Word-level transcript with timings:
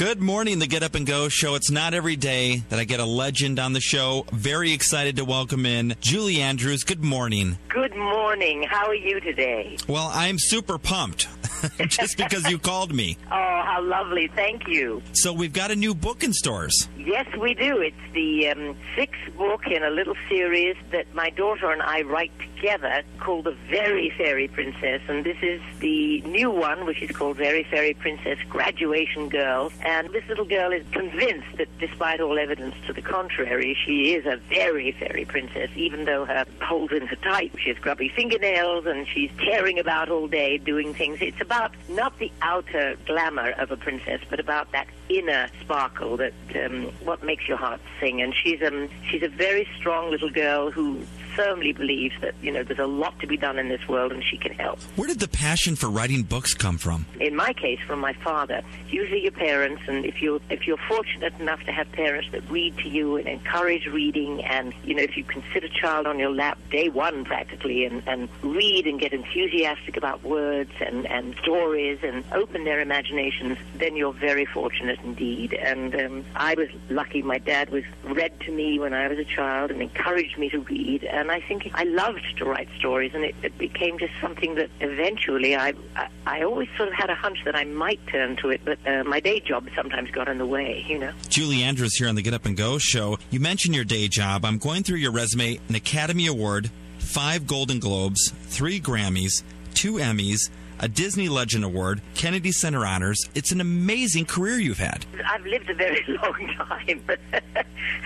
Good 0.00 0.22
morning, 0.22 0.60
the 0.60 0.66
Get 0.66 0.82
Up 0.82 0.94
and 0.94 1.06
Go 1.06 1.28
show. 1.28 1.56
It's 1.56 1.70
not 1.70 1.92
every 1.92 2.16
day 2.16 2.62
that 2.70 2.78
I 2.78 2.84
get 2.84 3.00
a 3.00 3.04
legend 3.04 3.58
on 3.58 3.74
the 3.74 3.82
show. 3.82 4.24
Very 4.32 4.72
excited 4.72 5.16
to 5.16 5.26
welcome 5.26 5.66
in 5.66 5.94
Julie 6.00 6.40
Andrews. 6.40 6.84
Good 6.84 7.04
morning. 7.04 7.58
Good 7.68 7.94
morning. 7.94 8.62
How 8.62 8.86
are 8.86 8.94
you 8.94 9.20
today? 9.20 9.76
Well, 9.86 10.10
I'm 10.14 10.38
super 10.38 10.78
pumped 10.78 11.28
just 11.88 12.16
because 12.16 12.48
you 12.50 12.58
called 12.58 12.94
me. 12.94 13.16
Oh, 13.32 13.62
how 13.64 13.82
lovely. 13.82 14.28
Thank 14.34 14.66
you. 14.66 15.02
So, 15.12 15.32
we've 15.32 15.52
got 15.52 15.70
a 15.70 15.76
new 15.76 15.94
book 15.94 16.24
in 16.24 16.32
stores. 16.32 16.88
Yes, 16.98 17.26
we 17.36 17.54
do. 17.54 17.80
It's 17.80 18.12
the 18.12 18.48
um, 18.48 18.76
sixth 18.96 19.36
book 19.36 19.66
in 19.66 19.82
a 19.82 19.90
little 19.90 20.16
series 20.28 20.76
that 20.90 21.14
my 21.14 21.30
daughter 21.30 21.70
and 21.70 21.80
I 21.82 22.02
write 22.02 22.32
together 22.56 23.02
called 23.20 23.44
The 23.44 23.56
Very 23.68 24.12
Fairy 24.16 24.48
Princess. 24.48 25.00
And 25.08 25.24
this 25.24 25.36
is 25.42 25.60
the 25.78 26.20
new 26.22 26.50
one, 26.50 26.86
which 26.86 27.02
is 27.02 27.10
called 27.10 27.36
Very 27.36 27.64
Fairy 27.64 27.94
Princess 27.94 28.38
Graduation 28.48 29.28
Girl. 29.28 29.72
And 29.84 30.10
this 30.10 30.24
little 30.28 30.44
girl 30.44 30.72
is 30.72 30.84
convinced 30.92 31.56
that 31.58 31.68
despite 31.78 32.20
all 32.20 32.38
evidence 32.38 32.74
to 32.86 32.92
the 32.92 33.02
contrary, 33.02 33.76
she 33.86 34.14
is 34.14 34.26
a 34.26 34.36
very 34.48 34.92
fairy 34.92 35.24
princess, 35.24 35.70
even 35.76 36.04
though 36.04 36.24
her 36.24 36.44
holes 36.62 36.90
in 36.92 37.06
her 37.06 37.16
tight, 37.16 37.52
she 37.62 37.70
has 37.70 37.78
grubby 37.78 38.08
fingernails, 38.08 38.86
and 38.86 39.06
she's 39.08 39.30
tearing 39.38 39.78
about 39.78 40.08
all 40.08 40.26
day 40.28 40.58
doing 40.58 40.92
things. 40.94 41.18
It's 41.20 41.40
about 41.50 41.72
not 41.88 42.16
the 42.20 42.30
outer 42.42 42.94
glamour 43.06 43.50
of 43.58 43.72
a 43.72 43.76
princess, 43.76 44.20
but 44.30 44.38
about 44.38 44.70
that 44.70 44.86
inner 45.08 45.48
sparkle 45.60 46.16
that 46.16 46.32
um, 46.54 46.84
what 47.02 47.24
makes 47.24 47.48
your 47.48 47.56
heart 47.56 47.80
sing. 47.98 48.22
And 48.22 48.32
she's 48.32 48.62
um 48.62 48.88
she's 49.10 49.24
a 49.24 49.28
very 49.28 49.66
strong 49.76 50.12
little 50.12 50.30
girl 50.30 50.70
who 50.70 51.04
firmly 51.40 51.72
believes 51.72 52.14
that 52.20 52.34
you 52.42 52.52
know 52.52 52.62
there's 52.62 52.78
a 52.78 52.86
lot 52.86 53.18
to 53.20 53.26
be 53.26 53.36
done 53.36 53.58
in 53.58 53.68
this 53.68 53.86
world, 53.88 54.12
and 54.12 54.22
she 54.22 54.36
can 54.36 54.52
help. 54.52 54.78
Where 54.96 55.08
did 55.08 55.20
the 55.20 55.28
passion 55.28 55.74
for 55.74 55.88
writing 55.88 56.22
books 56.22 56.52
come 56.52 56.76
from? 56.76 57.06
In 57.18 57.34
my 57.34 57.52
case, 57.52 57.80
from 57.86 57.98
my 57.98 58.12
father. 58.12 58.62
Usually, 58.88 59.22
your 59.22 59.32
parents, 59.32 59.82
and 59.86 60.04
if 60.04 60.20
you 60.20 60.40
if 60.50 60.66
you're 60.66 60.84
fortunate 60.88 61.32
enough 61.40 61.62
to 61.64 61.72
have 61.72 61.90
parents 61.92 62.28
that 62.32 62.48
read 62.50 62.76
to 62.78 62.88
you 62.88 63.16
and 63.16 63.26
encourage 63.26 63.86
reading, 63.86 64.44
and 64.44 64.74
you 64.84 64.94
know 64.94 65.02
if 65.02 65.16
you 65.16 65.24
can 65.24 65.42
sit 65.52 65.64
a 65.64 65.68
child 65.68 66.06
on 66.06 66.18
your 66.18 66.30
lap 66.30 66.58
day 66.70 66.88
one 66.88 67.24
practically 67.24 67.84
and, 67.84 68.02
and 68.06 68.28
read 68.42 68.86
and 68.86 69.00
get 69.00 69.12
enthusiastic 69.12 69.96
about 69.96 70.22
words 70.22 70.72
and 70.80 71.06
and 71.06 71.34
stories 71.36 71.98
and 72.02 72.24
open 72.32 72.64
their 72.64 72.80
imaginations, 72.80 73.56
then 73.76 73.96
you're 73.96 74.12
very 74.12 74.44
fortunate 74.44 74.98
indeed. 75.04 75.54
And 75.54 75.94
um, 75.94 76.24
I 76.36 76.54
was 76.54 76.68
lucky. 76.90 77.22
My 77.22 77.38
dad 77.38 77.70
was 77.70 77.84
read 78.04 78.38
to 78.40 78.52
me 78.52 78.78
when 78.78 78.92
I 78.92 79.08
was 79.08 79.18
a 79.18 79.24
child 79.24 79.70
and 79.70 79.80
encouraged 79.80 80.36
me 80.36 80.50
to 80.50 80.60
read. 80.60 81.04
And 81.30 81.40
I 81.40 81.46
think 81.46 81.70
I 81.74 81.84
loved 81.84 82.38
to 82.38 82.44
write 82.44 82.68
stories, 82.76 83.12
and 83.14 83.22
it, 83.22 83.36
it 83.44 83.56
became 83.56 84.00
just 84.00 84.12
something 84.20 84.56
that 84.56 84.68
eventually 84.80 85.54
I, 85.54 85.74
I 85.94 86.08
I 86.26 86.42
always 86.42 86.68
sort 86.76 86.88
of 86.88 86.94
had 86.94 87.08
a 87.08 87.14
hunch 87.14 87.38
that 87.44 87.54
I 87.54 87.62
might 87.62 88.04
turn 88.08 88.34
to 88.38 88.50
it, 88.50 88.62
but 88.64 88.78
uh, 88.84 89.04
my 89.04 89.20
day 89.20 89.38
job 89.38 89.68
sometimes 89.76 90.10
got 90.10 90.28
in 90.28 90.38
the 90.38 90.46
way. 90.46 90.84
You 90.88 90.98
know. 90.98 91.12
Julie 91.28 91.62
Andrews 91.62 91.94
here 91.94 92.08
on 92.08 92.16
the 92.16 92.22
Get 92.22 92.34
Up 92.34 92.46
and 92.46 92.56
Go 92.56 92.78
show. 92.78 93.16
You 93.30 93.38
mentioned 93.38 93.76
your 93.76 93.84
day 93.84 94.08
job. 94.08 94.44
I'm 94.44 94.58
going 94.58 94.82
through 94.82 94.96
your 94.96 95.12
resume 95.12 95.60
an 95.68 95.76
Academy 95.76 96.26
Award, 96.26 96.68
five 96.98 97.46
Golden 97.46 97.78
Globes, 97.78 98.32
three 98.46 98.80
Grammys, 98.80 99.44
two 99.74 99.94
Emmys, 99.94 100.50
a 100.80 100.88
Disney 100.88 101.28
Legend 101.28 101.62
Award, 101.62 102.00
Kennedy 102.14 102.50
Center 102.50 102.86
Honors. 102.86 103.28
It's 103.34 103.52
an 103.52 103.60
amazing 103.60 104.24
career 104.24 104.58
you've 104.58 104.78
had. 104.78 105.04
I've 105.26 105.44
lived 105.44 105.68
a 105.68 105.74
very 105.74 106.02
long 106.08 106.54
time, 106.56 107.02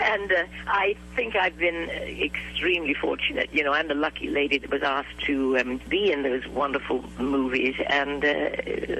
and 0.02 0.32
uh, 0.32 0.44
I 0.66 0.96
think 1.14 1.36
I've 1.36 1.56
been 1.56 1.88
extremely 1.88 2.94
fortunate. 2.94 3.48
You 3.52 3.62
know, 3.62 3.72
I'm 3.72 3.88
the 3.88 3.94
lucky 3.94 4.28
lady 4.28 4.58
that 4.58 4.70
was 4.70 4.82
asked 4.82 5.20
to 5.26 5.56
um, 5.58 5.80
be 5.88 6.10
in 6.10 6.24
those 6.24 6.46
wonderful 6.48 7.04
movies, 7.18 7.76
and 7.88 8.24
uh, 8.24 8.50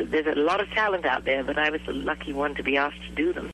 there's 0.06 0.27
a 0.27 0.39
lot 0.39 0.61
of 0.61 0.70
talent 0.70 1.05
out 1.05 1.25
there, 1.25 1.42
but 1.42 1.58
I 1.58 1.70
was 1.70 1.80
the 1.84 1.92
lucky 1.92 2.33
one 2.33 2.55
to 2.55 2.62
be 2.62 2.77
asked 2.77 3.02
to 3.08 3.12
do 3.14 3.33
them. 3.33 3.42